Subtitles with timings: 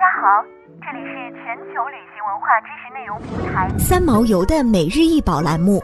[0.00, 0.42] 家好，
[0.80, 5.78] 这里是全球旅行文化知识内容平台三毛游的每日一宝栏目，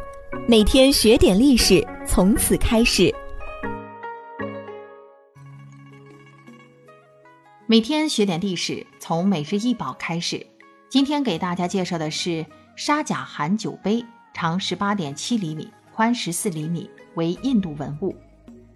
[0.49, 3.15] 每天学点历史，从此开始。
[7.67, 10.47] 每天学点历史，从每日一宝开始。
[10.89, 14.03] 今天给大家介绍的是沙贾汗酒杯，
[14.33, 18.17] 长十八点七厘米，宽十四厘米，为印度文物。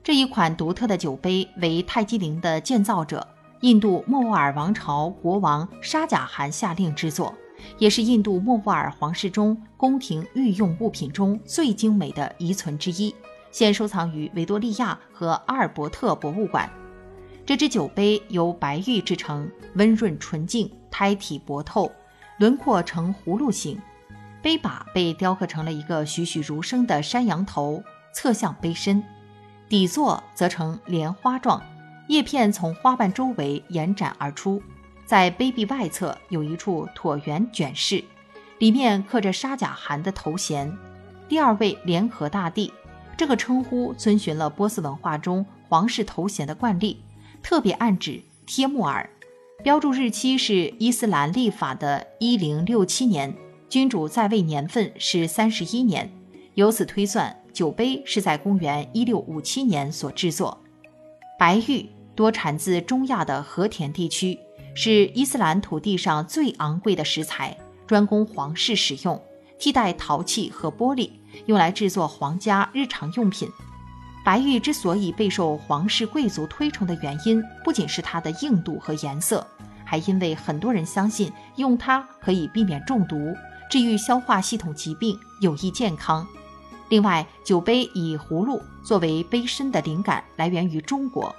[0.03, 3.27] 这一款独特的酒杯为泰姬陵的建造者
[3.61, 7.35] 印度莫卧儿王朝国王沙贾汗下令制作，
[7.77, 13.15] 也是印度莫卧儿皇室中宫廷御用物品中最精美的遗存之一，
[13.51, 16.71] 现收藏于维多利亚和阿尔伯特博物馆。
[17.45, 21.93] 这只酒杯由白玉制成，温润纯净，胎体薄透，
[22.39, 23.79] 轮廓呈葫芦形。
[24.41, 27.83] 杯把被雕刻成了一个栩栩如生的山羊头，
[28.15, 29.05] 侧向杯身。
[29.69, 31.63] 底座则呈莲花状，
[32.11, 34.61] 叶片从花瓣周围延展而出。
[35.07, 38.03] 在杯壁外侧有一处椭圆卷饰，
[38.59, 40.77] 里面刻着沙贾汗的头衔。
[41.29, 42.73] 第二位联合大帝，
[43.17, 47.01] 这个称呼遵循了波斯文化中皇室头衔的惯例。
[47.45, 49.09] 特别暗指帖木儿，
[49.63, 53.33] 标注日期是伊斯兰历法的一零六七年，
[53.69, 56.11] 君主在位年份是三十一年，
[56.55, 60.61] 由此推算，酒杯是在公元一六五七年所制作。
[61.39, 61.89] 白玉
[62.21, 64.39] 多产自中亚的和田地区，
[64.75, 69.19] 是伊斯兰土地上最昂贵的石材，专供皇室使用，
[69.59, 71.11] 替代陶器和玻璃，
[71.47, 73.49] 用来制作皇家日常用品。
[74.23, 79.47] 白玉之所以备受皇室贵族推崇的原因，不仅是它的硬度和颜色，
[79.83, 83.35] 还因为很多人相信用它可以避免中毒、
[83.71, 86.27] 治愈消化系统疾病、有益健康。
[86.91, 91.35] 另外，酒杯以葫芦作为杯身的灵感来源于中国，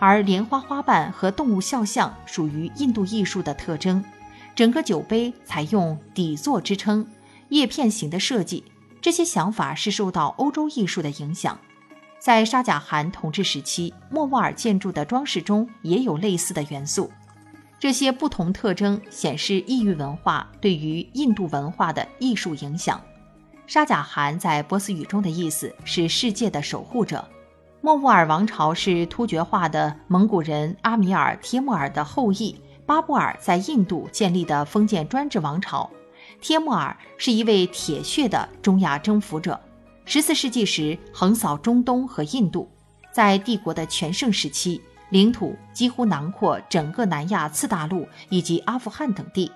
[0.00, 4.04] 而莲花花瓣和动物肖像属于印度艺术的特征。
[4.56, 7.06] 整个酒杯采用底座支撑、
[7.50, 8.64] 叶片形的设计，
[9.00, 11.56] 这些想法是受到欧洲艺术的影响。
[12.18, 17.10] 在沙贾汗统治时期，莫卧儿建筑的装饰中也有类似的元素。
[17.78, 23.00] 这些不同特征显示异域文化对于印度文化的艺术影响。
[23.66, 27.26] 沙贾汗在波斯语中的意思是“世界的守护者”。
[27.82, 32.54] 莫卧儿王朝是突厥化的蒙古人阿米尔帖木儿的后裔，
[32.84, 35.88] 巴布尔在印度建立的封建专制王朝。
[36.42, 39.58] 帖木儿是一位铁血的中亚征服者。
[40.04, 42.70] 十四世纪时，横扫中东和印度，
[43.12, 49.50] 在帝国的全盛时期，领土几乎囊括整个南亚次大陆以及阿富汗等地。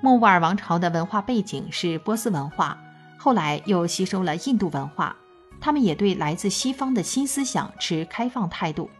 [0.00, 2.78] 莫卧儿王朝的文化背景是波斯文化，
[3.18, 5.14] 后来又吸收了印度文化。
[5.62, 8.90] 他们也对来自西方的新思想持开放态度，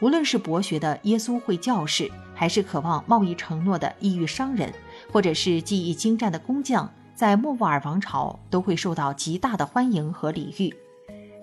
[0.00, 4.70] 无论是博学的耶稣会教士，还是渴望贸易承诺的异域商人，
[5.10, 6.88] 或者是技艺精湛的工匠。
[7.14, 10.74] 在莫卧儿王朝都会受到极大的欢迎和礼遇，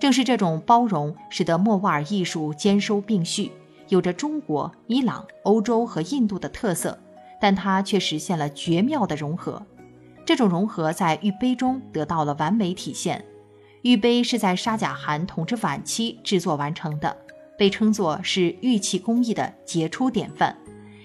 [0.00, 3.52] 正是这种包容，使得莫卧儿艺术兼收并蓄，
[3.88, 6.98] 有着中国、伊朗、欧洲和印度的特色，
[7.40, 9.64] 但它却实现了绝妙的融合。
[10.24, 13.24] 这种融合在玉杯中得到了完美体现。
[13.88, 17.16] 玉杯是在沙贾汗统治晚期制作完成的，
[17.56, 20.54] 被称作是玉器工艺的杰出典范，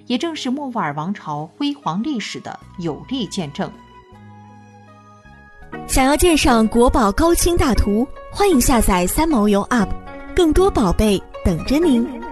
[0.05, 3.71] 也正是莫卧儿王朝辉煌历史的有力见证。
[5.87, 9.87] 想要鉴赏国宝高清大图，欢迎下载三毛游 App，
[10.35, 12.22] 更多宝贝等着您。